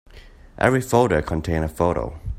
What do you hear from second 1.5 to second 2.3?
a photo.